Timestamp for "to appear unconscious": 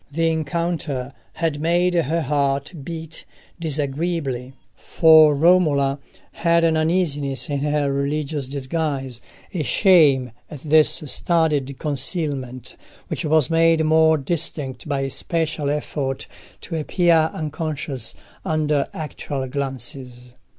16.61-18.15